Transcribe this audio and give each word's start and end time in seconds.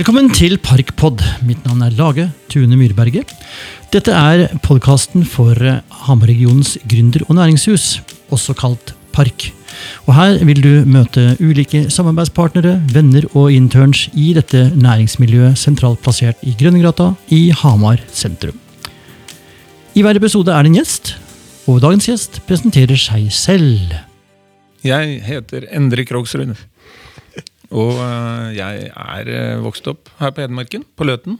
Velkommen 0.00 0.30
til 0.32 0.56
Parkpod. 0.58 1.20
Mitt 1.46 1.60
navn 1.68 1.84
er 1.84 1.92
Lage 1.94 2.24
Tune 2.50 2.74
Myrberget. 2.74 3.30
Dette 3.92 4.14
er 4.16 4.46
podkasten 4.64 5.26
for 5.28 5.54
eh, 5.60 5.82
Hamar-regionens 6.06 6.78
gründer- 6.88 7.26
og 7.28 7.36
næringshus, 7.36 8.00
også 8.32 8.56
kalt 8.58 8.94
Park. 9.12 9.50
Og 10.08 10.14
Her 10.16 10.40
vil 10.48 10.62
du 10.64 10.70
møte 10.88 11.36
ulike 11.38 11.84
samarbeidspartnere, 11.92 12.78
venner 12.90 13.28
og 13.34 13.52
interns 13.52 14.08
i 14.14 14.32
dette 14.34 14.70
næringsmiljøet 14.74 15.58
sentralt 15.60 16.02
plassert 16.02 16.40
i 16.42 16.56
Grønnegrata 16.58 17.12
i 17.28 17.50
Hamar 17.62 18.02
sentrum. 18.10 18.56
I 19.94 20.02
hver 20.02 20.16
episode 20.16 20.50
er 20.54 20.64
det 20.64 20.72
en 20.72 20.80
gjest, 20.80 21.14
og 21.70 21.78
dagens 21.84 22.08
gjest 22.08 22.40
presenterer 22.48 22.98
seg 22.98 23.28
selv. 23.30 23.92
Jeg 24.82 25.20
heter 25.22 25.68
Endre 25.76 26.02
Krogsrud. 26.08 26.56
Og 27.70 28.00
øh, 28.02 28.48
jeg 28.56 28.88
er 28.90 29.30
øh, 29.30 29.62
vokst 29.62 29.86
opp 29.86 30.10
her 30.18 30.32
på 30.34 30.42
Hedmarken, 30.42 30.82
på 30.98 31.06
Løten. 31.06 31.38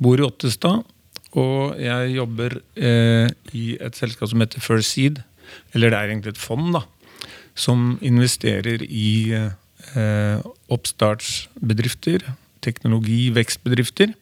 Bor 0.00 0.16
i 0.16 0.24
Ottestad. 0.24 0.86
Og 1.36 1.76
jeg 1.76 2.14
jobber 2.14 2.56
eh, 2.80 3.28
i 3.52 3.66
et 3.76 4.00
selskap 4.00 4.32
som 4.32 4.40
heter 4.40 4.64
First 4.64 4.94
Seed. 4.94 5.20
Eller 5.74 5.92
det 5.92 6.00
er 6.00 6.14
egentlig 6.14 6.32
et 6.32 6.40
fond, 6.40 6.72
da. 6.72 6.86
Som 7.52 7.98
investerer 8.00 8.88
i 8.88 9.36
eh, 9.36 10.50
oppstartsbedrifter, 10.72 12.24
teknologi, 12.64 13.26
vekstbedrifter. 13.36 14.16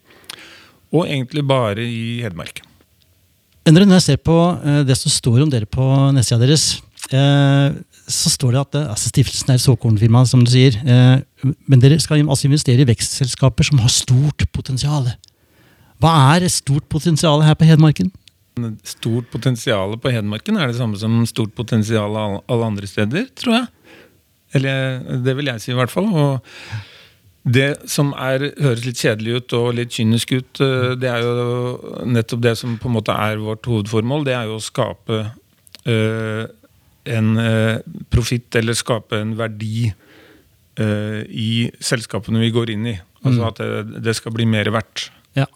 Og 0.91 1.07
egentlig 1.07 1.47
bare 1.47 1.87
i 1.87 2.23
Hedmark. 2.27 2.65
Endre, 3.65 3.87
når 3.89 3.97
jeg 3.97 4.07
ser 4.11 4.21
på 4.21 4.37
eh, 4.61 4.83
det 4.85 4.97
som 5.01 5.13
står 5.13 5.45
om 5.47 5.53
dere 5.53 5.69
på 5.69 5.85
nettsida 6.13 6.37
deres, 6.43 6.83
eh, 7.17 7.73
så 8.05 8.33
står 8.33 8.53
det 8.53 8.61
at 8.61 8.77
eh, 8.77 8.91
altså 8.93 9.09
stiftelsen 9.09 9.55
er 9.55 9.61
et 9.61 9.65
såkornfirma, 9.65 10.25
som 10.29 10.43
du 10.45 10.51
sier. 10.53 10.77
Men 11.41 11.81
dere 11.81 11.97
skal 12.03 12.21
altså 12.27 12.51
investere 12.51 12.85
i 12.85 12.89
vekstselskaper 12.91 13.71
som 13.71 13.81
har 13.81 13.93
stort 13.93 14.45
potensial. 14.53 15.09
Hva 16.03 16.13
er 16.35 16.45
stort 16.53 16.85
potensial 16.93 17.41
her 17.47 17.57
på 17.57 17.69
Hedmarken? 17.69 18.13
Stort 18.87 19.33
potensial 19.33 19.97
på 19.99 20.13
Hedmarken 20.13 20.61
er 20.61 20.69
det 20.69 20.77
samme 20.77 21.01
som 21.01 21.23
stort 21.27 21.57
potensial 21.57 22.13
alle 22.21 22.61
andre 22.69 22.91
steder, 22.91 23.31
tror 23.39 23.63
jeg. 23.63 23.71
Eller 24.55 25.01
det 25.25 25.33
vil 25.39 25.49
jeg 25.51 25.65
si, 25.65 25.73
i 25.73 25.79
hvert 25.79 25.91
fall. 25.91 26.13
Og 26.13 26.85
det 27.45 27.89
som 27.93 28.15
er, 28.17 28.47
høres 28.57 28.85
litt 28.87 29.01
kjedelig 29.03 29.35
ut 29.37 29.53
og 29.59 29.75
litt 29.77 29.93
kynisk 29.93 30.33
ut, 30.33 30.61
eh, 30.65 30.95
det 30.97 31.11
er 31.13 31.25
jo 31.27 32.05
nettopp 32.09 32.41
det 32.47 32.55
som 32.57 32.79
på 32.81 32.89
en 32.89 32.97
måte 32.97 33.13
er 33.13 33.37
vårt 33.43 33.67
hovedformål. 33.69 34.25
Det 34.25 34.33
er 34.37 34.49
jo 34.49 34.57
å 34.57 34.65
skape 34.65 35.19
øh, 35.85 36.47
en 37.05 37.29
øh, 37.37 37.79
profitt 38.11 38.57
eller 38.57 38.73
skape 38.79 39.21
en 39.21 39.35
verdi 39.37 39.91
øh, 40.81 41.21
i 41.29 41.51
selskapene 41.85 42.41
vi 42.41 42.53
går 42.55 42.73
inn 42.77 42.87
i. 42.95 42.97
Altså 43.25 43.41
Mm. 43.41 43.47
at 43.49 43.57
det, 43.61 44.03
det 44.05 44.17
skal 44.17 44.33
bli 44.37 44.45
mer 44.49 44.69
verdt 44.73 45.11
Ja. 45.37 45.47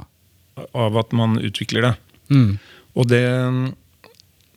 av 0.75 0.97
at 0.97 1.13
man 1.13 1.37
utvikler 1.39 1.83
det. 1.83 1.95
Mm. 2.31 2.59
Og 2.97 3.09
det 3.09 3.25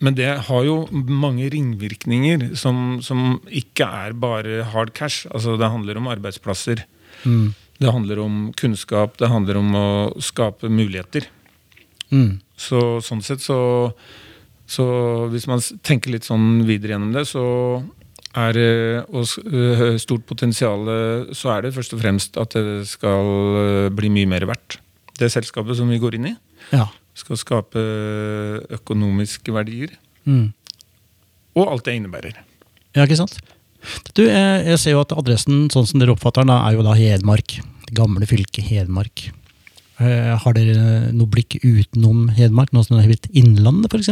men 0.01 0.15
det 0.17 0.29
har 0.47 0.63
jo 0.65 0.87
mange 0.91 1.45
ringvirkninger 1.53 2.55
som, 2.57 3.01
som 3.05 3.39
ikke 3.47 3.85
er 3.85 4.13
bare 4.17 4.63
hard 4.63 4.93
cash. 4.97 5.27
Altså 5.29 5.57
Det 5.59 5.69
handler 5.69 5.97
om 5.99 6.07
arbeidsplasser. 6.07 6.81
Mm. 7.25 7.53
Det 7.81 7.91
handler 7.91 8.19
om 8.21 8.51
kunnskap. 8.57 9.15
Det 9.17 9.29
handler 9.31 9.57
om 9.57 9.71
å 9.75 9.87
skape 10.21 10.69
muligheter. 10.69 11.25
Mm. 12.11 12.39
Så 12.59 12.99
sånn 13.01 13.23
sett 13.23 13.41
så, 13.41 13.57
så 14.67 14.83
Hvis 15.31 15.47
man 15.47 15.61
tenker 15.81 16.11
litt 16.11 16.27
sånn 16.27 16.65
videre 16.67 16.93
gjennom 16.97 17.13
det, 17.15 17.23
så 17.29 17.43
er 18.37 18.53
det 18.55 18.67
og 19.11 19.25
øh, 19.47 19.97
stort 19.99 20.23
potensial 20.27 20.85
Så 21.35 21.49
er 21.51 21.65
det 21.65 21.73
først 21.75 21.95
og 21.97 21.99
fremst 22.03 22.37
at 22.39 22.53
det 22.55 22.85
skal 22.87 23.89
bli 23.95 24.11
mye 24.13 24.29
mer 24.29 24.45
verdt. 24.47 24.77
Det 25.19 25.31
selskapet 25.31 25.75
som 25.79 25.89
vi 25.91 25.99
går 25.99 26.15
inn 26.19 26.29
i, 26.31 26.35
Ja. 26.71 26.87
skal 27.15 27.37
skape 27.39 27.81
økonomiske 28.71 29.51
verdier. 29.51 29.95
Mm. 30.25 30.53
Og 31.55 31.67
alt 31.67 31.85
det 31.85 31.95
innebærer. 31.97 32.37
ja, 32.95 33.03
ikke 33.03 33.17
sant? 33.19 33.39
Du, 34.15 34.23
jeg, 34.25 34.63
jeg 34.67 34.79
ser 34.81 34.95
jo 34.95 35.03
at 35.03 35.13
adressen, 35.15 35.67
sånn 35.73 35.87
som 35.89 36.01
dere 36.01 36.15
oppfatter 36.15 36.45
den, 36.45 36.53
er 36.55 36.77
jo 36.77 36.85
da 36.85 36.95
Hedmark. 36.97 37.59
Det 37.87 37.97
gamle 37.97 38.27
fylket 38.29 38.67
Hedmark. 38.69 39.27
Eh, 40.01 40.31
har 40.43 40.57
dere 40.57 41.11
noe 41.13 41.29
blikk 41.29 41.59
utenom 41.61 42.29
Hedmark, 42.37 42.71
noe 42.73 42.87
som 42.87 42.97
har 42.99 43.09
blitt 43.09 43.29
Innlandet 43.37 43.93
f.eks.? 43.93 44.09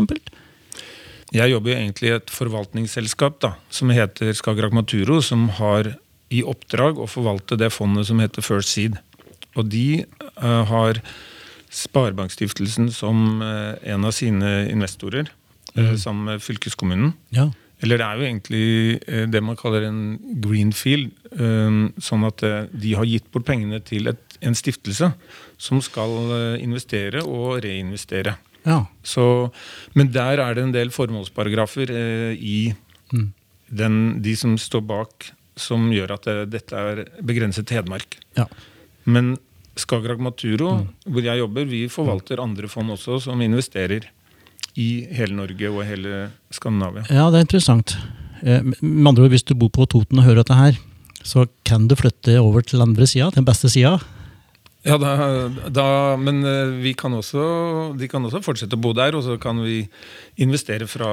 Jeg 1.29 1.52
jobber 1.52 1.72
jo 1.72 1.78
egentlig 1.78 2.09
i 2.09 2.16
et 2.18 2.31
forvaltningsselskap 2.34 3.38
da, 3.44 3.53
som 3.74 3.91
heter 3.94 4.34
Skagerrak 4.38 4.74
Maturo, 4.74 5.19
som 5.22 5.47
har 5.59 5.94
i 6.34 6.41
oppdrag 6.46 6.97
å 7.02 7.09
forvalte 7.09 7.58
det 7.58 7.72
fondet 7.74 8.09
som 8.09 8.22
heter 8.22 8.46
First 8.46 8.74
Seed. 8.74 8.97
Og 9.58 9.69
de 9.69 10.06
uh, 10.41 10.66
har 10.69 11.02
Sparebankstiftelsen 11.74 12.90
som 12.94 13.44
uh, 13.44 13.78
en 13.85 14.06
av 14.06 14.13
sine 14.18 14.52
investorer, 14.72 15.29
eh, 15.75 15.94
sammen 16.02 16.31
med 16.31 16.41
fylkeskommunen. 16.41 17.13
Ja. 17.35 17.52
Eller 17.81 17.97
det 17.97 18.06
er 18.06 18.17
jo 18.19 18.28
egentlig 18.28 18.63
eh, 19.07 19.25
det 19.31 19.41
man 19.44 19.56
kaller 19.56 19.85
en 19.88 20.01
greenfield. 20.44 21.12
eh, 21.31 21.78
Sånn 22.03 22.25
at 22.28 22.44
eh, 22.44 22.66
de 22.73 22.94
har 23.00 23.06
gitt 23.07 23.29
bort 23.31 23.45
pengene 23.47 23.79
til 23.84 24.07
et, 24.12 24.38
en 24.41 24.56
stiftelse 24.56 25.13
som 25.59 25.81
skal 25.84 26.57
investere 26.59 27.23
og 27.25 27.62
reinvestere. 27.63 28.38
ja. 28.66 28.85
Så, 29.03 29.51
men 29.95 30.12
der 30.12 30.40
er 30.40 30.53
det 30.56 30.63
en 30.63 30.72
del 30.75 30.90
formålsparagrafer 30.90 31.90
i 32.35 32.73
Mm. 33.12 33.31
den, 33.73 34.22
de 34.22 34.35
som 34.35 34.56
står 34.57 34.81
bak, 34.85 35.31
som 35.57 35.90
gjør 35.91 36.11
at 36.13 36.23
det, 36.28 36.50
dette 36.51 36.73
er 36.78 37.06
begrenset 37.25 37.66
til 37.66 37.78
Hedmark. 37.81 38.17
ja. 38.38 38.46
Men 39.06 39.38
Skagerrak 39.75 40.19
Maturo, 40.19 40.75
Mm. 40.84 40.88
hvor 41.13 41.22
jeg 41.23 41.40
jobber, 41.40 41.66
vi 41.66 41.88
forvalter 41.88 42.40
andre 42.44 42.67
fond 42.67 42.91
også, 42.91 43.19
som 43.22 43.40
investerer 43.41 44.06
i 44.79 44.90
hele 45.16 45.35
Norge 45.38 45.72
og 45.72 45.84
hele 45.88 46.29
Skandinavia. 46.56 47.03
Ja, 47.12 47.28
det 47.34 47.41
er 47.41 47.47
interessant. 47.47 47.97
Eh, 48.44 48.63
Med 48.81 49.12
andre 49.12 49.28
ord, 49.28 49.34
hvis 49.34 49.44
du 49.47 49.56
bor 49.59 49.72
på 49.75 49.88
Toten 49.91 50.22
og 50.22 50.28
hører 50.28 50.44
dette 50.44 50.56
her, 50.57 50.79
så 51.25 51.47
kan 51.67 51.90
du 51.90 51.97
flytte 52.00 52.38
over 52.40 52.63
til 52.63 52.81
andre 52.81 53.07
sida, 53.09 53.28
den 53.35 53.47
beste 53.47 53.69
sida. 53.72 53.97
Ja, 54.88 54.95
da, 54.95 55.12
da, 55.75 55.85
men 56.16 56.40
eh, 56.47 56.69
vi 56.79 56.94
kan 56.95 57.12
også, 57.17 57.41
de 58.00 58.07
kan 58.07 58.23
også 58.23 58.40
fortsette 58.45 58.78
å 58.78 58.79
bo 58.79 58.94
der, 58.95 59.17
og 59.17 59.25
så 59.25 59.35
kan 59.41 59.59
vi 59.59 59.81
investere 60.40 60.88
fra 60.88 61.09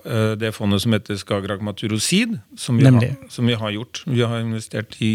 eh, 0.00 0.32
det 0.40 0.54
fondet 0.56 0.80
som 0.80 0.96
heter 0.96 1.20
Skagerrak 1.20 1.60
Maturosid, 1.60 2.38
som 2.56 2.80
vi, 2.80 2.88
har, 2.88 3.10
som 3.28 3.50
vi 3.50 3.58
har 3.60 3.76
gjort. 3.76 4.00
Vi 4.08 4.24
har 4.24 4.40
investert 4.40 4.96
i 5.04 5.12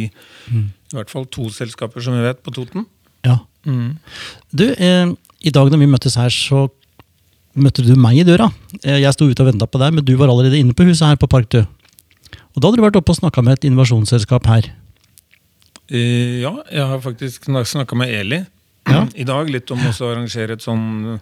i 0.54 0.94
hvert 0.94 1.10
fall 1.12 1.26
to 1.34 1.50
selskaper, 1.52 2.00
som 2.06 2.14
vi 2.14 2.22
vet, 2.24 2.44
på 2.46 2.54
Toten. 2.54 2.86
Ja. 3.26 3.40
Du, 3.66 4.68
eh, 4.70 5.10
i 5.42 5.54
dag 5.58 5.74
når 5.74 5.82
vi 5.82 5.90
møttes 5.90 6.20
her, 6.22 6.30
så 6.30 6.68
møtte 7.56 7.84
du 7.86 7.94
meg 8.00 8.20
i 8.20 8.26
døra. 8.28 8.50
Eh, 8.84 9.00
jeg 9.04 9.16
sto 9.16 9.28
ute 9.30 9.44
og 9.44 9.52
venta 9.52 9.68
på 9.68 9.82
deg, 9.82 9.96
men 9.96 10.06
du 10.06 10.16
var 10.20 10.32
allerede 10.32 10.60
inne 10.60 10.76
på 10.76 10.88
huset 10.88 11.08
her 11.08 11.20
på 11.20 11.30
Park, 11.32 11.50
du. 11.54 11.62
Og 12.56 12.62
da 12.62 12.68
hadde 12.68 12.80
du 12.80 12.86
vært 12.86 13.00
oppe 13.00 13.14
og 13.14 13.20
snakka 13.20 13.44
med 13.44 13.58
et 13.58 13.70
innovasjonsselskap 13.70 14.48
her. 14.52 14.68
Eh, 15.92 16.42
ja, 16.42 16.54
jeg 16.72 16.92
har 16.92 17.02
faktisk 17.04 17.50
snakka 17.52 17.98
med 18.00 18.14
Eli 18.14 18.46
Ja. 18.86 19.08
i 19.18 19.24
dag 19.26 19.50
litt 19.50 19.72
om 19.74 19.80
å 19.82 19.92
arrangere 20.06 20.54
et 20.54 20.62
sånn 20.62 21.20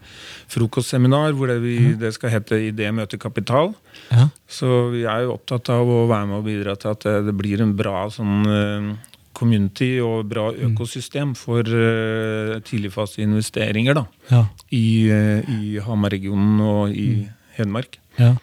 frokostseminar 0.52 1.32
hvor 1.32 1.48
det, 1.48 1.62
vi, 1.64 1.94
det 1.96 2.10
skal 2.16 2.34
hete 2.34 2.60
Idé 2.60 2.90
møter 2.92 3.18
kapital. 3.18 3.72
Ja. 4.12 4.28
Så 4.48 4.90
vi 4.92 5.06
er 5.08 5.24
jo 5.24 5.38
opptatt 5.38 5.72
av 5.72 5.88
å 5.88 6.04
være 6.10 6.28
med 6.28 6.42
og 6.42 6.48
bidra 6.50 6.76
til 6.76 6.92
at 6.92 7.08
det, 7.24 7.36
blir 7.40 7.64
en 7.64 7.72
bra 7.80 8.10
sånn 8.12 8.44
eh, 8.52 8.90
community 9.34 9.98
og 10.04 10.30
bra 10.32 10.52
økosystem 10.54 11.36
for 11.36 11.62
uh, 11.68 12.60
tidligfaseinvesteringer 12.66 13.94
da, 14.00 14.06
Ja. 14.32 14.46
i, 14.72 15.10
uh, 15.12 15.42
i 15.60 15.78
Hamar-regionen 15.84 16.62
og 16.62 16.92
i 16.96 17.28
Hedmark. 17.58 18.00
ja. 18.20 18.36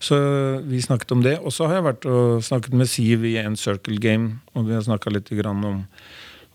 Så 0.00 0.16
vi 0.66 0.80
snakket 0.82 1.12
om 1.12 1.22
det. 1.22 1.36
Og 1.38 1.52
så 1.54 1.66
har 1.68 1.78
jeg 1.78 1.84
vært 1.86 2.06
og 2.10 2.42
snakket 2.42 2.74
med 2.74 2.88
Siv 2.90 3.24
i 3.28 3.36
en 3.38 3.54
Circle 3.56 3.98
Game, 4.02 4.40
og 4.54 4.66
vi 4.66 4.74
har 4.74 4.82
snakka 4.82 5.12
litt 5.12 5.28
grann 5.38 5.62
om 5.64 5.84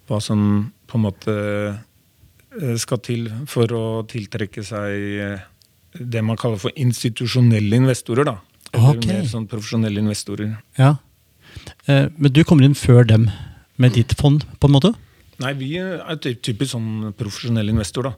hva 0.10 0.20
som 0.20 0.74
på 0.90 0.98
en 1.00 1.06
måte 1.06 1.36
eh, 1.38 2.76
skal 2.82 3.00
til 3.06 3.30
for 3.48 3.72
å 3.72 3.84
tiltrekke 4.10 4.64
seg 4.66 5.08
eh, 5.24 5.46
det 5.94 6.24
man 6.26 6.40
kaller 6.42 6.60
for 6.60 6.76
institusjonelle 6.76 7.80
investorer. 7.80 8.28
da. 8.28 8.38
Eller 8.74 8.98
okay. 8.98 9.14
mer 9.14 9.30
sånn 9.30 9.48
profesjonelle 9.48 10.04
investorer. 10.04 10.58
ja. 10.80 10.96
Eh, 11.86 12.08
men 12.18 12.32
du 12.34 12.44
kommer 12.44 12.66
inn 12.66 12.74
før 12.76 13.06
dem 13.08 13.28
med 13.82 13.96
ditt 13.98 14.14
fond, 14.20 14.46
på 14.60 14.70
en 14.70 14.76
måte? 14.76 14.94
Nei, 15.42 15.54
vi 15.58 15.72
er 15.82 16.20
typisk 16.22 16.76
sånn 16.76 17.12
profesjonell 17.18 17.72
investor. 17.72 18.12
da. 18.12 18.14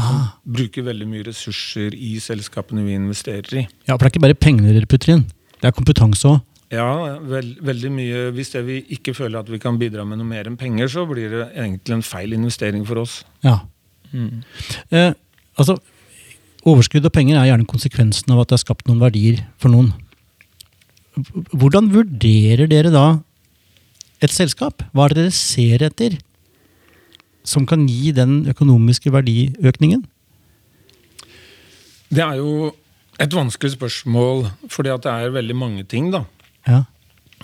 Ah. 0.00 0.24
Bruker 0.44 0.86
veldig 0.86 1.06
mye 1.10 1.26
ressurser 1.28 1.94
i 1.94 2.16
selskapene 2.22 2.84
vi 2.86 2.96
investerer 2.96 3.60
i. 3.60 3.66
Ja, 3.86 3.94
for 3.94 4.04
det 4.04 4.08
er 4.08 4.14
ikke 4.14 4.26
bare 4.26 4.40
penger 4.40 4.72
dere 4.72 4.90
putter 4.90 5.14
inn. 5.14 5.26
Det 5.60 5.68
er 5.68 5.76
kompetanse 5.76 6.28
òg. 6.30 6.40
Ja, 6.74 7.18
veld, 7.20 7.58
veldig 7.62 7.90
mye. 7.92 8.22
Hvis 8.34 8.54
vi 8.66 8.80
ikke 8.96 9.14
føler 9.14 9.44
at 9.44 9.50
vi 9.52 9.60
kan 9.62 9.78
bidra 9.78 10.06
med 10.08 10.18
noe 10.18 10.26
mer 10.26 10.48
enn 10.48 10.56
penger, 10.58 10.88
så 10.90 11.04
blir 11.06 11.30
det 11.30 11.44
egentlig 11.52 11.98
en 11.98 12.06
feil 12.06 12.32
investering 12.34 12.86
for 12.88 13.04
oss. 13.04 13.20
Ja. 13.44 13.60
Eh, 14.14 15.12
altså, 15.60 15.76
overskudd 16.64 17.04
og 17.04 17.14
penger 17.14 17.38
er 17.38 17.52
gjerne 17.52 17.68
konsekvensen 17.70 18.32
av 18.34 18.42
at 18.42 18.50
det 18.50 18.58
er 18.58 18.64
skapt 18.64 18.88
noen 18.88 19.04
verdier 19.04 19.44
for 19.60 19.74
noen. 19.74 19.92
Hvordan 21.54 21.92
vurderer 21.94 22.66
dere 22.70 22.90
da 22.90 23.06
et 24.22 24.32
selskap? 24.32 24.84
Hva 24.92 25.08
er 25.08 25.14
det 25.14 25.24
dere 25.24 25.34
ser 25.36 25.84
etter 25.86 26.18
som 27.44 27.66
kan 27.68 27.84
gi 27.88 28.12
den 28.16 28.44
økonomiske 28.50 29.12
verdiøkningen? 29.12 30.04
Det 32.14 32.22
er 32.22 32.38
jo 32.38 32.72
et 33.20 33.34
vanskelig 33.34 33.74
spørsmål, 33.74 34.48
fordi 34.70 34.92
at 34.92 35.04
det 35.04 35.12
er 35.12 35.34
veldig 35.34 35.56
mange 35.56 35.84
ting, 35.88 36.10
da. 36.14 36.24
Ja. 36.66 36.84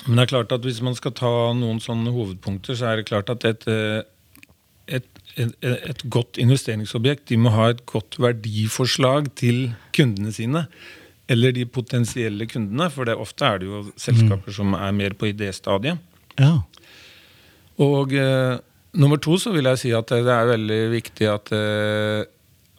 Men 0.06 0.17
det 0.17 0.25
er 0.25 0.32
klart 0.32 0.55
at 0.55 0.64
hvis 0.64 0.81
man 0.84 0.96
skal 0.96 1.12
ta 1.17 1.31
noen 1.56 1.81
sånne 1.82 2.12
hovedpunkter, 2.14 2.78
så 2.78 2.90
er 2.90 3.00
det 3.00 3.08
klart 3.11 3.31
at 3.32 3.44
et, 3.44 3.67
eh, 3.69 4.00
et, 4.88 5.08
et, 5.37 5.52
et 5.62 6.05
godt 6.11 6.40
investeringsobjekt 6.40 7.28
de 7.28 7.38
må 7.40 7.52
ha 7.55 7.70
et 7.75 7.84
godt 7.87 8.19
verdiforslag 8.22 9.28
til 9.38 9.69
kundene 9.96 10.32
sine. 10.34 10.64
Eller 11.31 11.55
de 11.55 11.67
potensielle 11.69 12.49
kundene, 12.50 12.88
for 12.90 13.06
det, 13.06 13.14
ofte 13.14 13.46
er 13.46 13.61
det 13.61 13.69
jo 13.69 13.84
selskaper 14.00 14.55
som 14.55 14.75
er 14.75 14.96
mer 14.96 15.14
på 15.14 15.28
idéstadiet. 15.31 16.00
Ja. 16.38 16.53
Og 17.81 18.12
eh, 18.12 18.59
nummer 19.00 19.21
to 19.23 19.38
så 19.41 19.53
vil 19.55 19.69
jeg 19.71 19.81
si 19.82 19.93
at 19.97 20.11
det 20.12 20.35
er 20.35 20.50
veldig 20.50 20.81
viktig 20.93 21.29
at, 21.32 21.53
eh, 21.56 22.25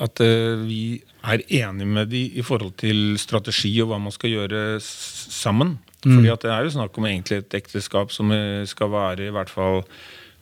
at 0.01 0.21
eh, 0.24 0.62
vi 0.62 0.83
er 1.21 1.44
enige 1.48 1.88
med 1.88 2.12
de 2.13 2.24
i 2.38 2.45
forhold 2.45 2.75
til 2.81 3.18
strategi 3.21 3.74
og 3.83 3.92
hva 3.92 4.01
man 4.01 4.13
skal 4.13 4.33
gjøre 4.33 4.80
sammen. 4.81 5.77
sammen. 6.01 6.18
Fordi 6.18 6.31
at 6.33 6.42
det 6.42 6.51
er 6.51 6.65
jo 6.65 6.74
snakk 6.74 6.98
om 6.98 7.06
egentlig 7.06 7.42
et 7.44 7.57
ekteskap 7.62 8.13
som 8.13 8.31
eh, 8.33 8.63
skal 8.69 8.89
vare 8.94 9.27
i 9.27 9.33
hvert 9.33 9.51
fall 9.53 9.83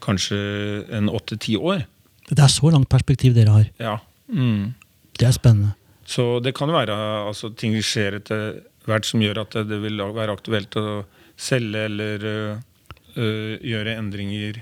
kanskje 0.04 0.38
en 0.96 1.12
åtte-ti 1.12 1.58
år. 1.60 1.84
Det 2.30 2.40
er 2.40 2.52
så 2.52 2.72
langt 2.72 2.90
perspektiv 2.90 3.36
dere 3.36 3.52
har. 3.52 3.68
Ja. 3.82 3.98
Mm. 4.32 4.74
Det 5.20 5.28
er 5.28 5.36
spennende. 5.36 5.74
Så 6.08 6.40
det 6.40 6.56
kan 6.58 6.72
være 6.72 6.96
altså, 7.28 7.52
ting 7.52 7.76
skjer 7.84 8.22
etter 8.22 8.62
hvert 8.88 9.06
som 9.06 9.22
gjør 9.22 9.44
at 9.44 9.58
det 9.68 9.82
vil 9.84 10.00
være 10.16 10.34
aktuelt 10.34 10.78
å 10.80 11.04
selge 11.40 11.84
eller 11.90 12.26
øh, 12.26 12.56
gjøre 13.20 13.96
endringer. 14.00 14.62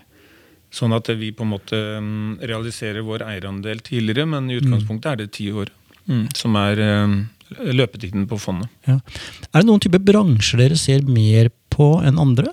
Sånn 0.74 0.92
at 0.98 1.07
vi 1.15 1.30
på 1.31 1.45
en 1.45 1.54
måte 1.54 1.77
mm, 2.04 2.39
realiserer 2.44 3.06
vår 3.07 3.24
eierandel 3.24 3.80
tidligere, 3.86 4.25
men 4.27 4.50
i 4.51 4.57
utgangspunktet 4.59 5.12
er 5.13 5.21
det 5.21 5.30
ti 5.38 5.48
år. 5.56 5.71
Mm, 6.07 6.25
som 6.36 6.56
er 6.59 6.80
øh, 6.83 7.15
løpetiden 7.75 8.27
på 8.27 8.38
fondet. 8.39 8.69
Ja. 8.88 8.98
Er 9.54 9.63
det 9.63 9.68
noen 9.69 9.81
type 9.83 10.00
bransjer 10.04 10.59
dere 10.62 10.77
ser 10.80 11.04
mer 11.07 11.50
på 11.74 11.94
enn 12.04 12.19
andre? 12.19 12.51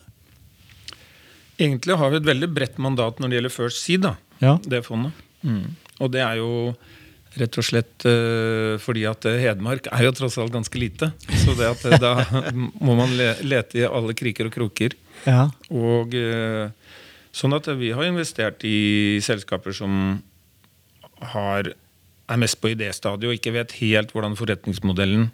Egentlig 1.59 1.95
har 2.01 2.11
vi 2.11 2.19
et 2.19 2.27
veldig 2.27 2.49
bredt 2.55 2.81
mandat 2.83 3.21
når 3.23 3.31
det 3.31 3.39
gjelder 3.39 3.55
First 3.55 3.83
Seed, 3.85 4.09
Ja. 4.43 4.57
det 4.67 4.83
fondet. 4.87 5.13
Mm. 5.47 5.77
Og 6.03 6.11
det 6.11 6.21
er 6.25 6.41
jo 6.41 6.75
rett 7.39 7.59
og 7.59 7.67
slett 7.67 8.05
øh, 8.07 8.75
fordi 8.83 9.05
at 9.11 9.27
Hedmark 9.27 9.87
er 9.91 10.05
jo 10.07 10.13
tross 10.15 10.39
alt 10.39 10.53
ganske 10.55 10.79
lite. 10.79 11.13
Så 11.45 11.55
det 11.59 11.67
at 11.71 12.01
da 12.03 12.15
må 12.55 12.95
man 12.99 13.15
le 13.19 13.33
lete 13.43 13.83
i 13.83 13.87
alle 13.87 14.15
kriker 14.19 14.51
og 14.51 14.55
kroker. 14.55 14.95
Ja. 15.25 15.49
Og 15.73 16.15
øh, 16.19 16.69
sånn 17.35 17.57
at 17.57 17.69
vi 17.81 17.93
har 17.97 18.07
investert 18.09 18.65
i 18.69 19.21
selskaper 19.25 19.77
som 19.77 20.21
har, 21.35 21.73
er 21.73 22.41
mest 22.41 22.61
på 22.61 22.73
idéstadiet 22.75 23.31
og 23.31 23.39
ikke 23.39 23.55
vet 23.57 23.79
helt 23.81 24.13
hvordan 24.15 24.37
forretningsmodellen 24.39 25.31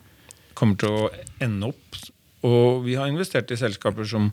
kommer 0.58 0.80
til 0.80 0.96
å 0.96 1.10
ende 1.42 1.72
opp. 1.72 2.00
Og 2.46 2.84
vi 2.86 2.96
har 2.98 3.10
investert 3.10 3.50
i 3.52 3.58
selskaper 3.60 4.06
som 4.08 4.30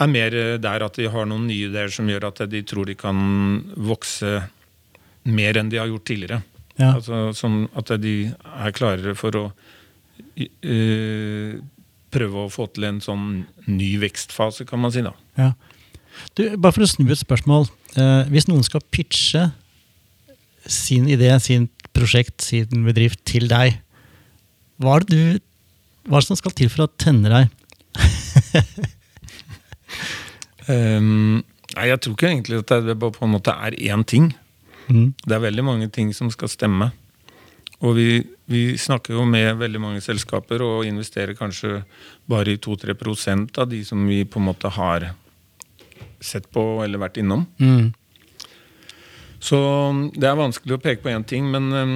er 0.00 0.10
mer 0.10 0.36
eh, 0.36 0.54
der 0.62 0.86
at 0.86 1.00
de 1.00 1.08
har 1.12 1.28
noen 1.28 1.48
nye 1.48 1.68
ideer 1.70 1.92
som 1.92 2.08
gjør 2.08 2.30
at 2.30 2.44
de 2.50 2.62
tror 2.66 2.88
de 2.88 2.96
kan 2.98 3.18
vokse 3.76 4.38
mer 5.30 5.58
enn 5.60 5.70
de 5.72 5.80
har 5.80 5.90
gjort 5.90 6.06
tidligere. 6.08 6.40
Ja. 6.80 6.94
Altså 6.94 7.30
sånn 7.36 7.66
at 7.76 7.92
de 8.00 8.14
er 8.30 8.76
klarere 8.76 9.12
for 9.18 9.36
å 9.36 9.44
eh, 10.40 11.58
prøve 12.12 12.44
å 12.44 12.52
få 12.52 12.66
til 12.74 12.88
en 12.88 13.02
sånn 13.04 13.26
ny 13.70 13.90
vekstfase, 14.02 14.66
kan 14.68 14.82
man 14.82 14.94
si. 14.94 15.04
da. 15.06 15.14
ja. 15.38 15.52
Du, 16.36 16.42
bare 16.58 16.74
for 16.74 16.84
å 16.84 16.90
snu 16.90 17.06
et 17.08 17.20
spørsmål. 17.20 17.68
Eh, 17.96 18.30
hvis 18.32 18.48
noen 18.50 18.64
skal 18.66 18.82
pitche 18.92 19.46
sin 20.66 21.06
idé, 21.08 21.30
sin 21.40 21.68
prosjekt, 21.96 22.42
sin 22.44 22.84
bedrift 22.84 23.22
til 23.28 23.46
deg, 23.50 23.78
hva 24.80 24.98
er 24.98 25.06
det 25.06 25.16
du 25.16 25.46
hva 26.08 26.18
er 26.18 26.24
det 26.24 26.30
som 26.30 26.38
skal 26.38 26.54
til 26.56 26.70
for 26.72 26.86
å 26.86 26.92
tenne 27.00 27.30
deg? 27.30 27.50
um, 30.66 31.42
nei, 31.76 31.88
Jeg 31.90 32.00
tror 32.00 32.16
ikke 32.16 32.30
egentlig 32.30 32.62
at 32.62 32.72
det 32.86 32.96
på 33.00 33.12
en 33.26 33.34
måte 33.34 33.52
er 33.52 33.76
én 33.76 34.04
ting. 34.08 34.30
Mm. 34.88 35.12
Det 35.22 35.36
er 35.36 35.44
veldig 35.44 35.66
mange 35.66 35.90
ting 35.92 36.14
som 36.16 36.32
skal 36.32 36.50
stemme. 36.50 36.90
Og 37.80 37.94
vi, 37.96 38.08
vi 38.50 38.62
snakker 38.76 39.14
jo 39.16 39.24
med 39.24 39.56
veldig 39.60 39.80
mange 39.80 40.02
selskaper 40.04 40.60
og 40.64 40.84
investerer 40.84 41.32
kanskje 41.38 41.78
bare 42.28 42.52
i 42.52 42.60
2-3% 42.60 43.56
av 43.62 43.70
de 43.70 43.80
som 43.88 44.02
vi 44.08 44.20
på 44.28 44.40
en 44.40 44.48
måte 44.50 44.68
har 44.76 45.10
sett 46.20 46.50
på 46.52 46.82
eller 46.84 47.00
vært 47.00 47.16
innom. 47.22 47.46
Mm. 47.56 47.92
Så 49.40 49.56
det 50.12 50.28
er 50.28 50.36
vanskelig 50.36 50.76
å 50.76 50.82
peke 50.82 51.00
på 51.06 51.12
én 51.14 51.24
ting, 51.24 51.48
men, 51.48 51.70
ehm, 51.72 51.94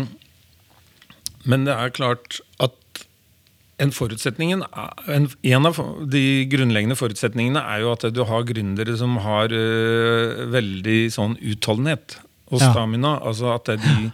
men 1.44 1.66
det 1.69 1.75
er 1.76 1.92
klart 1.92 2.40
at 2.64 2.72
en, 3.82 3.90
en, 3.92 5.26
en 5.42 5.66
av 5.69 5.78
de 6.08 6.25
grunnleggende 6.48 6.96
forutsetningene 6.96 7.60
er 7.60 7.82
jo 7.82 7.90
at 7.92 8.06
du 8.14 8.22
har 8.25 8.46
gründere 8.48 8.94
som 8.96 9.19
har 9.20 9.52
øh, 9.52 10.46
veldig 10.54 11.00
sånn 11.12 11.34
utholdenhet 11.42 12.16
og 12.48 12.60
Ja. 12.62 12.70
stamina. 12.70 13.19
Altså 13.20 13.50
at 13.52 13.66
de 13.82 14.12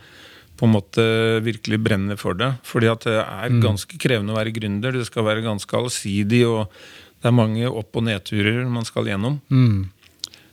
på 0.60 0.68
en 0.68 0.74
måte 0.74 1.04
virkelig 1.44 1.78
brenner 1.80 2.18
for 2.20 2.36
det. 2.36 2.50
Fordi 2.68 2.90
at 2.92 3.06
det 3.08 3.14
er 3.22 3.54
ganske 3.64 3.96
krevende 4.02 4.34
å 4.34 4.36
være 4.36 4.52
gründer. 4.52 4.92
Det 4.92 5.06
skal 5.08 5.24
være 5.24 5.40
ganske 5.46 5.78
allsidig, 5.78 6.42
og 6.44 6.68
det 7.22 7.30
er 7.30 7.36
mange 7.36 7.64
opp- 7.70 7.96
og 7.96 8.04
nedturer 8.04 8.68
man 8.68 8.84
skal 8.84 9.08
gjennom. 9.08 9.38
Mm. 9.48 9.88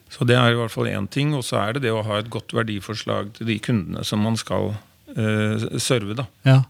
Så 0.09 0.23
det 0.23 0.37
er 0.39 0.53
i 0.55 0.57
hvert 0.61 0.71
fall 0.71 0.87
én 0.87 1.09
ting. 1.11 1.33
Og 1.35 1.43
så 1.43 1.59
er 1.59 1.75
det 1.75 1.83
det 1.89 1.91
å 1.91 2.05
ha 2.07 2.21
et 2.21 2.29
godt 2.31 2.55
verdiforslag 2.55 3.33
til 3.35 3.49
de 3.51 3.59
kundene 3.59 4.05
som 4.07 4.23
man 4.23 4.39
skal 4.39 4.73
eh, 5.11 5.67
serve 5.83 6.15
da, 6.15 6.25
Ja. 6.47 6.61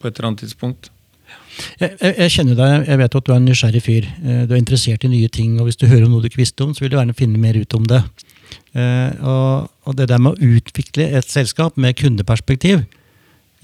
på 0.00 0.08
et 0.08 0.16
eller 0.18 0.30
annet 0.32 0.46
tidspunkt. 0.46 0.88
Jeg, 1.80 1.96
jeg, 2.00 2.14
jeg 2.20 2.30
kjenner 2.32 2.56
deg, 2.58 2.86
jeg 2.88 2.98
vet 3.00 3.14
at 3.18 3.24
du 3.26 3.32
er 3.32 3.36
en 3.40 3.46
nysgjerrig 3.48 3.82
fyr. 3.84 4.08
Eh, 4.24 4.42
Du 4.48 4.54
er 4.54 4.60
interessert 4.60 5.04
i 5.04 5.08
nye 5.12 5.28
ting, 5.28 5.60
og 5.60 5.68
hvis 5.68 5.76
du 5.80 5.86
hører 5.88 6.04
om 6.08 6.12
noe 6.16 6.24
du 6.24 6.28
ikke 6.30 6.42
visste 6.42 6.64
om, 6.64 6.72
så 6.76 6.84
vil 6.84 6.92
du 6.92 6.96
gjerne 6.96 7.16
finne 7.16 7.40
mer 7.40 7.56
ut 7.60 7.76
om 7.76 7.84
det. 7.88 8.00
Eh, 8.76 9.12
og, 9.24 9.70
og 9.88 9.96
det 9.96 10.08
der 10.10 10.20
med 10.20 10.36
å 10.36 10.50
utvikle 10.56 11.08
et 11.16 11.28
selskap 11.30 11.78
med 11.80 11.96
kundeperspektiv, 11.96 12.84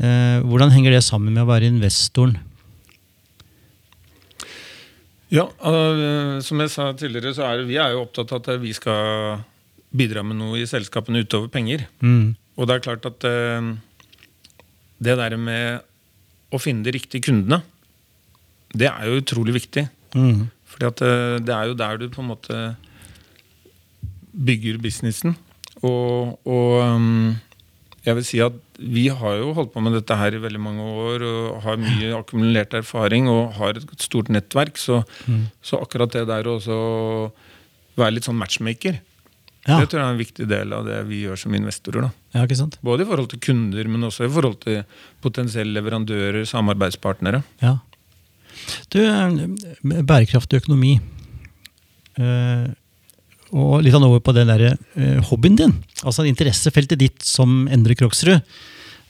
eh, 0.00 0.38
hvordan 0.46 0.72
henger 0.72 0.96
det 0.96 1.04
sammen 1.04 1.34
med 1.34 1.44
å 1.44 1.50
være 1.50 1.68
investoren? 1.68 2.38
Ja, 5.32 5.46
eh, 5.48 6.38
som 6.44 6.60
jeg 6.60 6.72
sa 6.72 6.90
tidligere, 6.96 7.34
så 7.36 7.48
er 7.48 7.66
vi 7.68 7.80
er 7.80 7.94
jo 7.94 8.04
opptatt 8.06 8.32
av 8.32 8.42
at 8.42 8.62
vi 8.62 8.72
skal 8.76 9.42
bidra 9.92 10.24
med 10.24 10.38
noe 10.40 10.60
i 10.60 10.68
selskapene 10.68 11.24
utover 11.24 11.50
penger. 11.52 11.86
Mm. 12.00 12.32
Og 12.56 12.68
det 12.68 12.76
er 12.76 12.84
klart 12.84 13.08
at 13.08 13.24
det 15.02 15.14
der 15.18 15.36
med 15.40 15.84
å 16.52 16.60
finne 16.60 16.84
de 16.84 16.92
riktige 16.94 17.24
kundene, 17.28 17.60
det 18.72 18.88
er 18.88 19.08
jo 19.08 19.20
utrolig 19.20 19.56
viktig. 19.56 19.84
Mm. 20.16 20.48
Fordi 20.68 20.88
at 20.88 21.02
det 21.44 21.54
er 21.56 21.68
jo 21.68 21.76
der 21.76 22.00
du 22.00 22.06
på 22.12 22.20
en 22.24 22.30
måte 22.30 22.60
bygger 24.32 24.78
businessen. 24.82 25.36
Og, 25.82 26.38
og 26.46 26.74
um, 26.82 27.34
jeg 28.06 28.16
vil 28.18 28.26
si 28.26 28.40
at 28.42 28.56
vi 28.82 29.06
har 29.14 29.36
jo 29.38 29.52
holdt 29.54 29.72
på 29.74 29.82
med 29.84 29.94
dette 29.94 30.16
her 30.18 30.34
i 30.34 30.40
veldig 30.42 30.60
mange 30.62 30.82
år 30.82 31.22
og 31.26 31.60
har 31.62 31.78
mye 31.78 32.12
akkumulert 32.18 32.74
erfaring 32.74 33.28
og 33.30 33.52
har 33.60 33.78
et 33.78 34.02
stort 34.02 34.30
nettverk. 34.32 34.78
Så, 34.80 35.02
så 35.62 35.78
akkurat 35.82 36.10
det 36.16 36.24
der 36.30 36.48
å 36.50 36.56
være 37.98 38.16
litt 38.16 38.26
sånn 38.28 38.38
matchmaker, 38.40 39.00
Ja. 39.62 39.76
det 39.78 39.92
tror 39.92 40.00
jeg 40.00 40.06
er 40.08 40.12
en 40.16 40.18
viktig 40.18 40.46
del 40.50 40.72
av 40.74 40.86
det 40.88 40.96
vi 41.06 41.20
gjør 41.22 41.38
som 41.38 41.54
investorer. 41.54 42.08
da. 42.08 42.10
ja, 42.34 42.42
ikke 42.42 42.56
sant? 42.58 42.78
Både 42.82 43.04
i 43.04 43.06
forhold 43.06 43.28
til 43.30 43.38
kunder, 43.44 43.86
men 43.86 44.02
også 44.08 44.24
i 44.26 44.32
forhold 44.34 44.56
til 44.64 44.80
potensielle 45.22 45.70
leverandører, 45.76 46.42
samarbeidspartnere. 46.50 47.44
Ja. 47.62 47.76
Du, 48.90 48.98
eh, 48.98 50.02
bærekraftig 50.02 50.64
økonomi. 50.64 50.96
Eh, 52.18 52.66
og 53.52 53.82
litt 53.84 53.94
av 53.94 54.04
over 54.06 54.22
på 54.24 54.34
den 54.36 54.48
der, 54.48 54.78
eh, 54.96 55.20
hobbyen 55.28 55.56
din, 55.56 55.74
altså 56.02 56.24
interessefeltet 56.24 56.98
ditt 56.98 57.22
som 57.22 57.68
Endre 57.68 57.94
Kroksrud. 57.94 58.40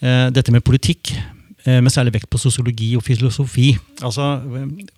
Eh, 0.02 0.30
dette 0.30 0.50
med 0.50 0.64
politikk, 0.64 1.14
eh, 1.64 1.80
med 1.80 1.92
særlig 1.92 2.14
vekt 2.14 2.30
på 2.30 2.38
sosiologi 2.38 2.96
og 2.96 3.04
filosofi. 3.04 3.78
Altså, 4.02 4.42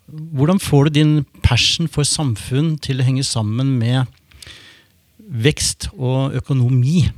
hvordan 0.08 0.58
får 0.58 0.84
du 0.84 0.90
din 0.90 1.26
passion 1.42 1.88
for 1.88 2.04
samfunn 2.04 2.80
til 2.80 3.00
å 3.00 3.04
henge 3.04 3.24
sammen 3.24 3.78
med 3.78 4.06
vekst 5.18 5.88
og 5.98 6.32
økonomi? 6.34 7.10